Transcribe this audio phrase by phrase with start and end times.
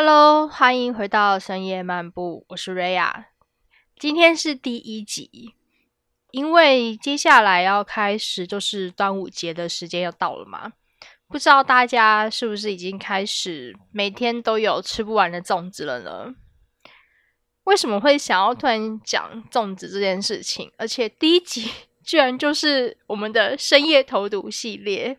[0.00, 3.30] Hello，欢迎回到深夜漫步，我是瑞亚。
[3.98, 5.56] 今天是第一集，
[6.30, 10.72] 因为接下来要开始就是端午节的时间要到了嘛，
[11.26, 16.32] 不知道大家是不是已经开始每天都有吃不完的粽子了呢？
[17.64, 20.70] 为什么会想要突然讲粽子这件事情？
[20.78, 21.68] 而且第一集
[22.06, 25.18] 居然就是我们的深夜投毒系列，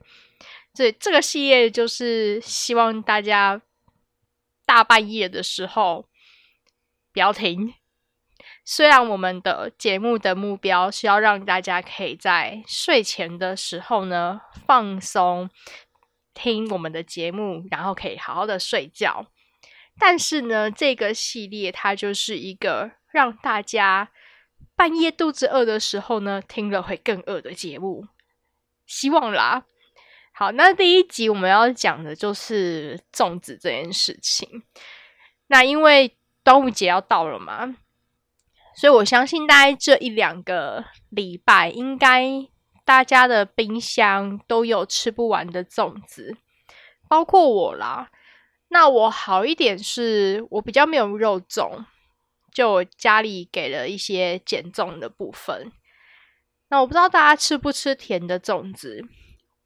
[0.73, 3.61] 这这个系列就是希望大家。
[4.69, 6.07] 大半夜的时候
[7.11, 7.73] 不要停。
[8.63, 15.49] 虽然我们的节目的目标是要让大家可以在睡前的时候呢放松
[16.35, 19.25] 听我们的节目，然后可以好好的睡觉。
[19.97, 24.11] 但是呢，这个系列它就是一个让大家
[24.75, 28.05] 半夜肚子饿的时候呢听了会更饿的节目。
[28.85, 29.65] 希望啦。
[30.39, 34.63] 好，那第一集我们要讲的就是粽子这件事情。
[35.47, 36.15] 那因为
[36.45, 37.75] 端午节要到了嘛，
[38.73, 42.25] 所以我相信大概这一两个礼拜，应该
[42.85, 46.37] 大家的冰箱都有吃不完的粽子，
[47.09, 48.09] 包括我啦。
[48.69, 51.83] 那我好一点是我比较没有肉粽，
[52.53, 55.69] 就我家里给了一些减重的部分。
[56.69, 59.03] 那我不知道大家吃不吃甜的粽子。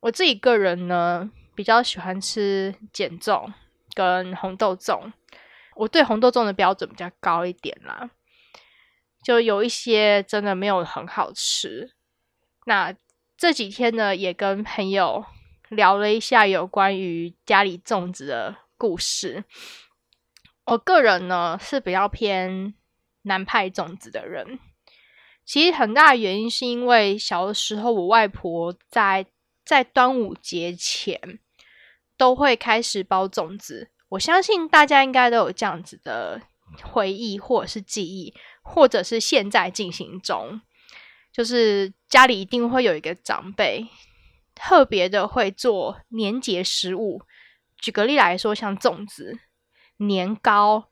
[0.04, 3.54] 我自己个人呢，比较喜欢吃碱粽
[3.94, 5.14] 跟红豆粽。
[5.78, 8.09] 我对红豆粽的标准比较高一点啦，
[9.24, 11.94] 就有一些真的没有很好吃。
[12.66, 12.94] 那
[13.38, 15.24] 这几天呢，也跟朋友
[15.70, 19.46] 聊了一下有关于家里粽子的故事。
[20.66, 22.74] 我个人呢是比较偏
[23.22, 24.59] 南派粽子的人，
[25.46, 29.28] 其实很大的原因是因为小的时候我外婆在。
[29.66, 31.40] 在端午节前
[32.18, 36.41] 都会开始包粽子，我相信大家应该都有这样子的
[36.84, 40.62] 回忆或者是记忆，或者是现在进行中，
[41.31, 43.88] 就是家里一定会有一个长辈
[44.53, 47.22] 特别的会做年节食物。
[47.78, 49.40] 举个例来说，像粽子、
[49.97, 50.90] 年糕、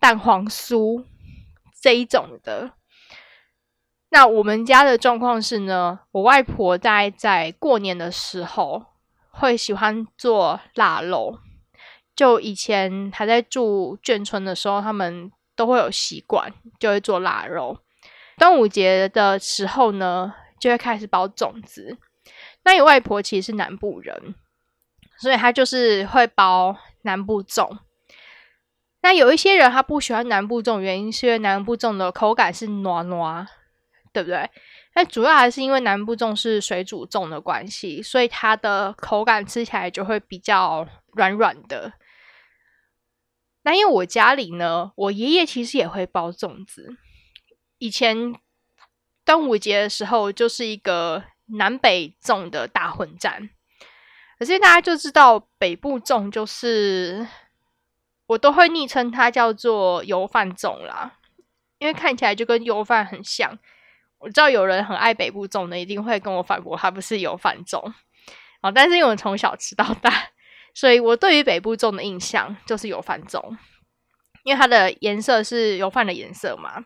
[0.00, 1.04] 蛋黄酥
[1.80, 2.74] 这一种的。
[4.16, 8.82] 那我们家的状况是呢，我外婆在在过年的时候
[9.28, 11.38] 会喜欢做腊肉，
[12.14, 16.50] 就以前还在住眷村的时候，他们都会有习惯，
[16.80, 17.76] 就会做腊肉。
[18.38, 21.98] 端午节的时候呢，就会开始包粽子。
[22.64, 24.34] 那你外婆其实是南部人，
[25.18, 27.80] 所以她就是会包南部粽。
[29.02, 33.46] 那有一些人他不喜欢南部粽，原因是因为南部粽的口感是糯糯。
[34.16, 34.50] 对不对？
[34.94, 41.92] 那主要还是因为南部粽是水煮粽的关系，所以它的口感吃起来就会比较软软的。
[43.64, 46.96] 那因为我家里呢，我爷爷其实也会包粽子。
[47.76, 48.34] 以前
[49.22, 51.24] 端午节的时候，就是一个
[51.58, 53.50] 南北粽的大混战。
[54.38, 57.28] 可是大家就知道北部粽就是
[58.28, 61.18] 我都会昵称它叫做油饭粽啦，
[61.76, 63.58] 因为看起来就跟油饭很像。
[64.18, 67.92] 我知道有人很爱北部粽的，一定会跟我反驳，它不是油饭粽
[68.60, 68.70] 啊。
[68.70, 70.10] 但是因为我从小吃到大，
[70.74, 73.56] 所以我对于北部粽的印象就是油饭粽，
[74.44, 76.84] 因为它的颜色是油饭的颜色嘛。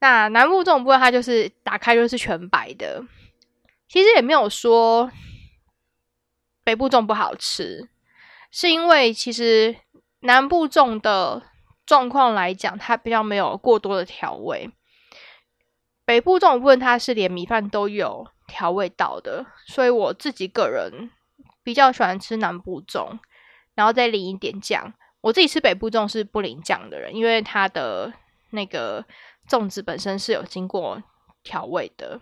[0.00, 3.02] 那南部粽部分，它就是打开就是全白的。
[3.88, 5.10] 其实也没有说
[6.62, 7.88] 北部粽不好吃，
[8.50, 9.74] 是因为其实
[10.20, 11.42] 南部粽的
[11.86, 14.70] 状况来讲，它比较没有过多的调味。
[16.04, 21.10] 北部这种部分，它是连米饭都有调味到的，所以我自己个人
[21.62, 23.18] 比较喜欢吃南部粽，
[23.74, 24.92] 然后再淋一点酱。
[25.22, 28.12] 我自己吃北部粽是不淋酱的人，因为它的
[28.50, 29.06] 那个
[29.48, 31.02] 粽子本身是有经过
[31.42, 32.20] 调味的。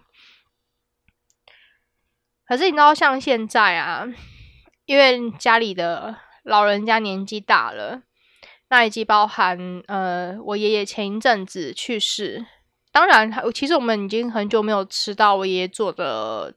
[2.46, 4.06] 可是你知道，像现在啊，
[4.84, 8.02] 因为家里的老人家年纪大了，
[8.68, 12.46] 那以及包含呃，我爷爷前一阵子去世。
[12.92, 16.54] 当然，其实我们已经很久没有吃到我爷爷做的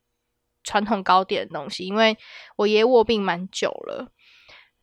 [0.65, 2.17] 传统糕点的东西，因为
[2.57, 4.11] 我爷爷卧病蛮久了，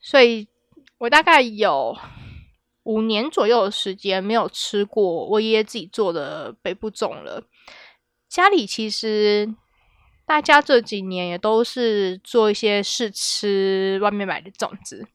[0.01, 0.49] 所以
[0.97, 1.95] 我大概有
[2.85, 7.45] 五年左右的时间没有吃过我爷爷自己做的北部粽了。
[8.31, 9.55] 家里其实
[10.25, 15.07] 大家这几年也都是做一些试吃外面买的粽子，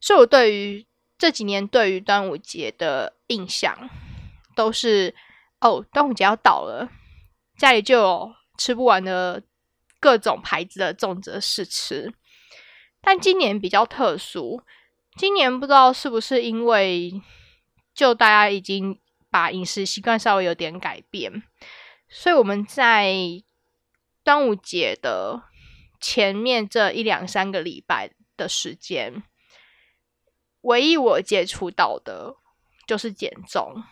[0.00, 0.84] 所以我对于
[1.16, 3.88] 这几年对于端午节的印象
[4.56, 5.14] 都是。
[5.60, 6.88] 哦，端午节要到了，
[7.56, 9.42] 家里就有吃不完的
[9.98, 12.14] 各种牌子的粽子试吃。
[13.00, 14.62] 但今年比较特殊，
[15.16, 17.20] 今年不知道是不是因为
[17.94, 19.00] 就大家已经
[19.30, 21.42] 把饮食习惯稍微有点改变，
[22.08, 23.14] 所以我们在
[24.22, 25.42] 端午节的
[26.00, 29.22] 前面这一两三个礼拜的时间，
[30.60, 32.36] 唯一我接触到的
[32.86, 33.82] 就是减重，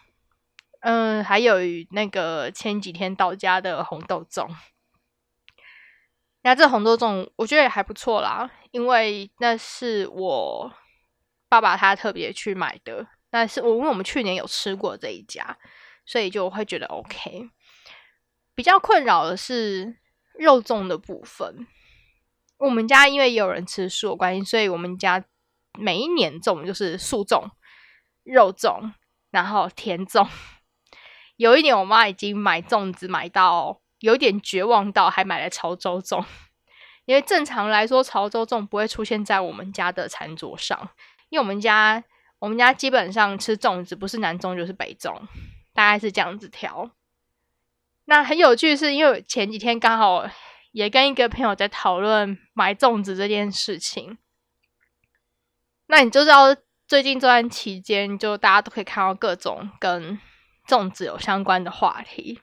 [0.89, 1.57] 嗯，还有
[1.91, 4.49] 那个前几天到家的红豆粽。
[6.43, 10.73] 那这红豆粽我觉得也还不错啦，因为那是我
[11.49, 13.05] 爸爸他特别去买的。
[13.31, 15.59] 但是我因为我们去年有吃过这一家，
[16.05, 17.51] 所以就会觉得 OK。
[18.55, 19.97] 比较困扰的是
[20.35, 21.67] 肉粽的部分。
[22.59, 25.25] 我们家因为也有人吃素的关系，所以我们家
[25.77, 27.51] 每一年粽就是素粽、
[28.23, 28.93] 肉粽，
[29.33, 30.29] 然后甜粽。
[31.37, 33.81] 有一年我妈已经买粽子买到。
[34.01, 36.23] 有点绝望到还买了潮州粽，
[37.07, 40.91] 因为正常来说潮州粽不会出现在我们家的餐桌上，
[41.31, 42.05] 因为我们家
[42.39, 45.19] 我们家基本上吃粽子不是南粽就是北粽，
[45.73, 46.91] 大概是这样子调。
[48.05, 50.29] 那很有趣是因为前几天刚好
[50.73, 54.19] 也跟一个朋友在讨论买粽子这件事情，
[55.87, 56.55] 那你就知道
[56.87, 60.21] 最近这段期间就大家都可以看到各种跟
[60.67, 62.41] 粽子有相关的话题。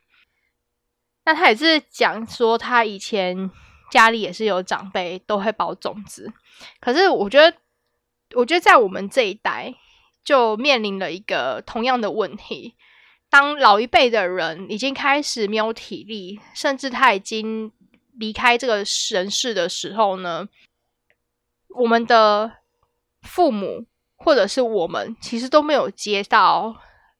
[1.25, 3.49] 那他也是讲说，他以前
[3.91, 6.31] 家里也是有长辈都会包粽子，
[6.79, 7.57] 可是我觉得，
[8.35, 9.73] 我觉得在我们这一代
[10.23, 12.75] 就面临了一个同样的问题：
[13.29, 17.71] 当老一辈的人已经开始没有体力，甚至他已经
[18.13, 20.49] 离开这个人世的时候呢，
[21.69, 22.51] 我们的
[23.21, 23.85] 父母
[24.17, 26.75] 或者是我们其实都没有接到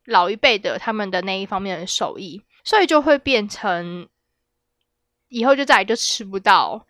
[0.06, 2.44] 老一辈的他们的那一方面的手艺。
[2.66, 4.08] 所以就会变成
[5.28, 6.88] 以后就再也就吃不到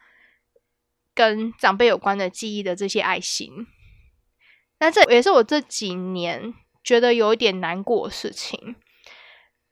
[1.16, 3.66] 跟长辈有关的记忆的这些爱心。
[4.80, 8.76] 那这也是我这几年觉得有一点难过的事情。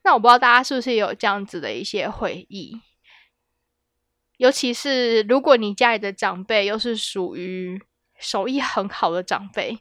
[0.03, 2.81] 那我不知道大家是不是有这样子的一些回忆，
[4.38, 7.79] 尤其是如果你家里的长辈又是属于
[8.17, 9.77] 手艺很好的长辈。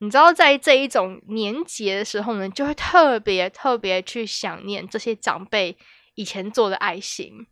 [0.00, 5.76] 你知道，在这一种年节的时候呢，就会特别特别去想念这些长辈
[6.14, 7.46] 以前做的爱心。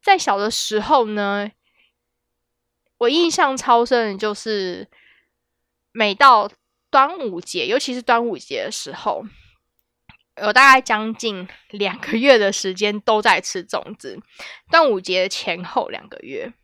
[0.00, 1.50] 在小的时候呢，
[2.98, 4.88] 我印象超深的就是，
[5.90, 6.48] 每到
[6.88, 9.24] 端午节，尤其是端午节的时候，
[10.40, 14.20] 有大概将近两个月的时间都在吃粽子。
[14.70, 16.54] 端午节前后两个月。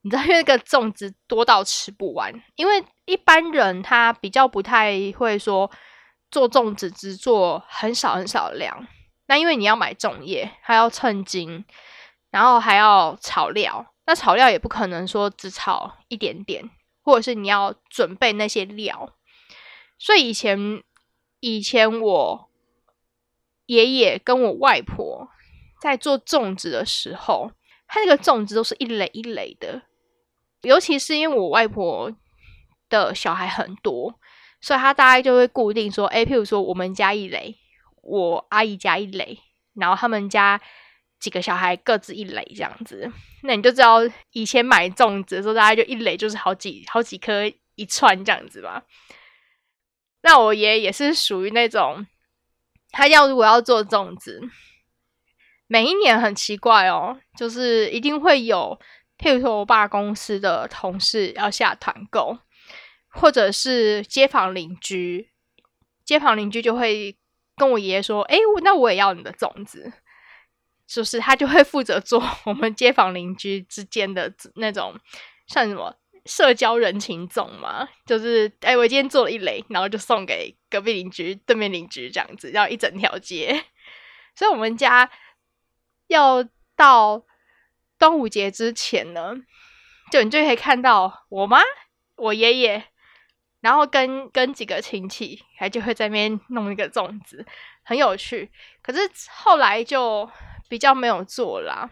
[0.00, 5.70] 你知道，因为那个粽子多到吃不完，因为一般人他比较不太会说
[6.30, 8.86] 做粽子只做很少很少的量。
[9.26, 11.64] 那因为你要买粽叶，还要称斤，
[12.30, 16.70] 然后还要炒料，那炒料也不可能说只炒一点点，
[17.02, 19.14] 或者是你要准备那些料。
[19.98, 20.82] 所以以前
[21.40, 22.50] 以前我
[23.66, 25.28] 爷爷跟我外婆
[25.80, 27.52] 在做粽子的时候，
[27.86, 29.82] 他那个粽子都是一垒一垒的。
[30.62, 32.10] 尤其是因为我外婆
[32.94, 34.14] 的小孩很多，
[34.60, 37.56] 所以他大概就会固定说：“哎，譬如说我们家一垒，
[38.02, 39.38] 我阿姨家一垒，
[39.74, 40.60] 然后他们家
[41.18, 43.10] 几个小孩各自一垒这样子。”
[43.42, 43.98] 那你就知道
[44.30, 47.42] 以前买粽子的时候，大概就一垒就是好几好几颗
[47.74, 48.82] 一串这样子吧。
[50.22, 52.06] 那我爷爷也是属于那种，
[52.90, 54.40] 他要如果要做粽子，
[55.66, 58.78] 每一年很奇怪哦，就是一定会有。
[59.16, 62.36] 譬如说，我爸公司的同事要下团购，
[63.14, 65.30] 或者是街坊邻居，
[66.04, 67.16] 街坊邻居就会
[67.56, 69.92] 跟我爷爷说：“哎，那我也要你的粽子。”
[70.86, 74.94] 就是他就会负责做 我们街坊邻居之间的那种
[75.46, 77.88] 算什么社交人情粽嘛？
[78.06, 83.64] 就是哎，我今天做了一垒，然后就送给隔壁邻居、对面邻居这样子，要一整条街。
[84.34, 85.10] 所以我们家
[86.08, 86.44] 要
[86.76, 87.24] 到。
[87.96, 89.34] 端午节之前呢，
[90.10, 91.60] 就你就可以看到我妈、
[92.16, 92.84] 我爷爷，
[93.64, 97.46] 然后跟跟几个亲戚，还就会在那边弄一个粽子，
[97.82, 98.50] 很有趣。
[98.82, 100.30] 可是后来就
[100.68, 101.88] 比较没有做啦。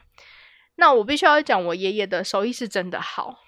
[0.74, 3.38] 那我必须要讲，我爷爷的手艺是真的好，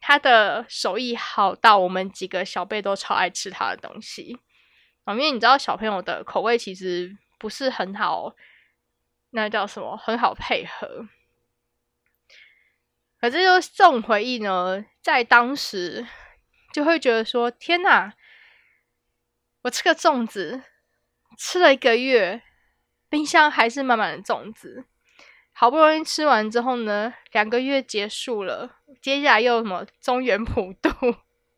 [0.00, 4.38] 他的手艺好到我们几个小辈都超爱吃他的东西。
[5.08, 8.32] 因为你知道，小朋友的口味其实不是很好，
[9.30, 9.96] 那叫什么？
[9.96, 11.08] 很好配合。
[13.20, 16.06] 可是，就这种回忆呢，在当时
[16.76, 18.12] 就会觉得说：“天哪！
[19.62, 20.62] 我吃个粽子，
[21.38, 22.42] 吃了一个月，
[23.08, 24.84] 冰箱还是满满的粽子。
[25.54, 30.90] 好不容易吃完之后呢，两个月结束了，接下来又什么中原普渡，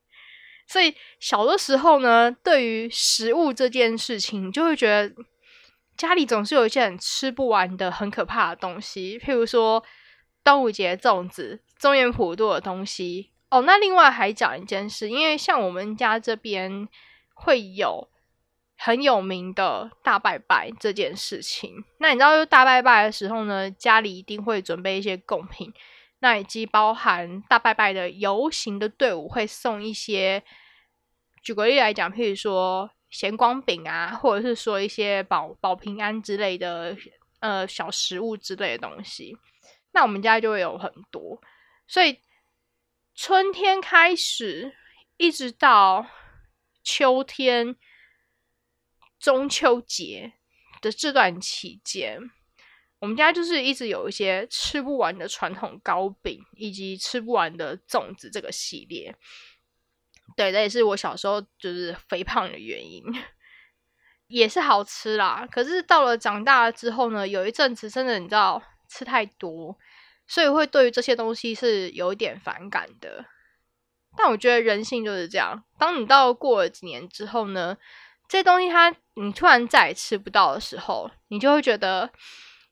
[0.68, 5.12] 所以小的时候呢，对于食物这件事情，就会觉得
[5.96, 9.82] 家里总是有一些很吃不完的、很可怕的东西，譬如说
[10.44, 13.32] 端午节粽子、中原普渡的东西。
[13.50, 16.86] 哦，那另外还讲一件事，因为像我们家这边
[17.34, 18.08] 会有
[18.76, 21.84] 很有名的大拜拜这件事情。
[21.98, 25.72] 那你知道，就大拜拜的时候呢，家里一定会准备一些贡品。
[26.20, 30.42] 那以及包含大拜拜的游行的队伍会送一些，
[31.42, 36.96] 举个例来讲，譬如说咸光饼啊，或者是说一些保保平安之类的
[37.38, 39.38] 呃小食物之类的东西。
[39.92, 41.40] 那我们家就会有很多，
[41.86, 42.18] 所以
[43.20, 44.76] 春天开始
[45.16, 46.06] 一直到
[46.84, 47.74] 秋天
[49.18, 50.34] 中秋节
[50.80, 52.30] 的这段期间。
[53.00, 59.16] 我们家就是一直有一些吃不完的传统糕饼，以及吃不完的粽子这个系列。
[60.36, 63.02] 对，这也是我小时候就是肥胖的原因，
[64.28, 65.44] 也是好吃啦。
[65.50, 69.76] 可是到了长大了之后呢，有一阵子真的你知道吃太多，
[70.28, 73.24] 所以会对于这些东西是有一点反感的。
[74.16, 77.76] 但我觉得人性就是这样，当你到过了几年之后呢，
[78.28, 82.10] 这东西它你突然再也吃不到的时候，你就会觉得。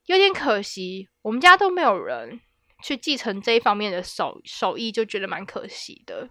[0.07, 2.41] 有点可惜，我们家都没有人
[2.81, 6.29] 去继承这一方面的手手艺，就觉得蛮可惜的。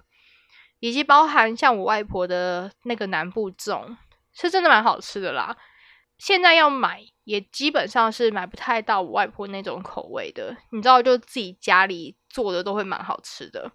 [0.80, 3.98] 以及包含像我外婆的那个南部粽，
[4.32, 5.58] 是真的蛮好吃的啦。
[6.18, 10.56] 现在要买也基本上是买不太到我外婆那种口味的。
[10.72, 13.74] 你知道，就自己家里做的都会蛮好吃的。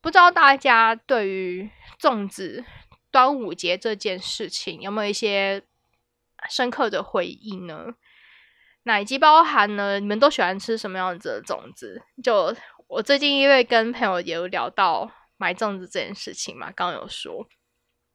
[0.00, 2.64] 不知道大家对于粽子
[3.10, 5.62] 端午节这件事情有没有一些
[6.50, 7.94] 深刻的回忆呢？
[8.82, 9.98] 奶鸡包含呢？
[9.98, 12.02] 你们都喜欢吃什么样子的粽子？
[12.22, 12.54] 就
[12.86, 17.46] 我最近因为跟朋友也有聊到买粽子这件事情嘛，刚有说，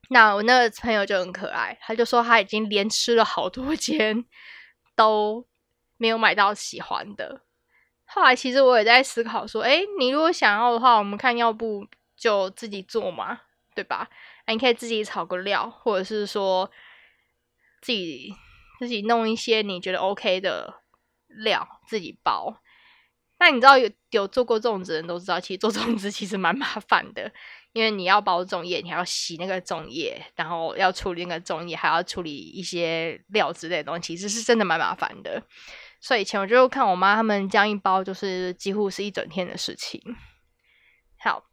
[0.10, 4.25] 那我那个朋友就很可爱，他就说他已经连吃了好多 间
[4.96, 5.48] 都
[5.98, 7.42] 没有买到喜欢的。
[8.06, 11.88] 后来其实我也在思考说，哎，你如果想要的话，我们看要不
[12.18, 13.39] 就自己做嘛，
[13.74, 14.10] 对吧？
[14.48, 16.70] 你可以自己炒个料，或者是说
[17.82, 18.36] 自己。
[18.80, 20.75] 自己弄一些你觉得 OK 的
[21.28, 22.62] 料，自己包。
[23.38, 27.30] 那你知道有有做过粽子的人都知道，其实做粽子其实蛮麻烦的，
[27.74, 35.42] 因为你要包粽叶，你还要洗那个粽叶，然后要处理那个粽叶，还要处理一些料之类的东西，其实是真的蛮麻烦的。
[36.00, 40.02] 所以以前我就看我妈他们这样一包，就是几乎是一整天的事情。
[41.20, 41.44] 好，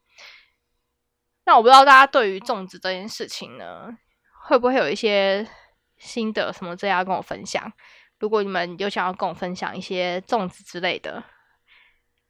[1.45, 3.97] 那我不知道大家对于粽子这件事情呢，
[4.45, 5.47] 会不会有一些？
[5.99, 7.73] 心得什么这要跟我分享。
[8.19, 11.25] 如果你们有想要跟我分享一些粽子之类的，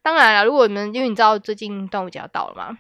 [0.03, 2.79] 当然了，如果你们因为你知道最近端午节要到了嘛，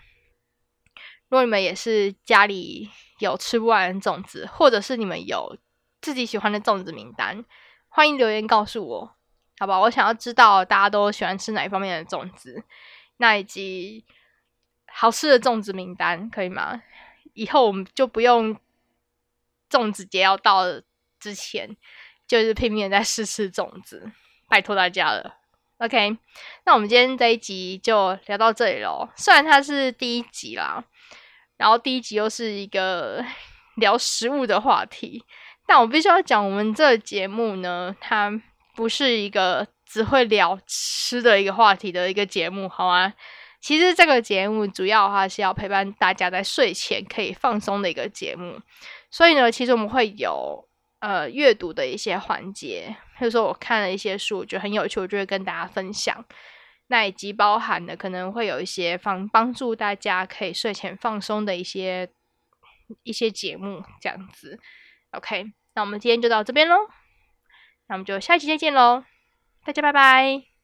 [1.29, 5.57] 如果你们也是家里有吃不完的粽子，或者是你们有
[6.01, 7.45] 自己喜欢的粽子名单，
[7.89, 9.15] 欢迎留言告诉我，
[9.59, 9.81] 好吧？
[9.81, 12.63] 我想要知道大家都喜欢吃哪一方面的粽子，
[13.17, 14.05] 那以及
[14.87, 16.83] 好吃的粽子名单，可以吗？
[17.35, 18.57] 以后我们就不用。
[19.69, 20.63] 粽子节要到
[21.19, 21.77] 之前，
[22.29, 24.13] 就是拼命在试吃粽子，
[24.49, 25.39] 拜托大家了。
[25.79, 26.17] OK，
[26.65, 29.09] 那我们今天这一集就聊到这里喽。
[29.17, 30.85] 虽然它是第一集啦，
[31.57, 33.25] 然后第一集又是一个
[33.77, 35.25] 聊食物的话题，
[35.67, 38.33] 但我必须要讲，我们这个节目呢，它
[38.75, 43.13] 不是一个只会聊吃的一个话题的一个节目，好吗？
[43.61, 48.61] 其实这个节目主要的话是要陪伴大家在睡前可以放松的一个节目。
[49.11, 50.69] 所以呢，其实我们会有
[51.01, 56.25] 呃阅读的一些环节，比如说我看了一些书，我觉得很有趣，我就会跟大家分享。
[56.89, 62.11] 那以及包含的可能会有一些放帮助大家可以睡前放松的一些
[63.03, 64.59] 一些节目，这样子。
[65.11, 66.77] OK，那我们今天就到这边喽，
[67.89, 69.05] 那我们就下一期再见喽，
[69.65, 70.56] 大家拜拜。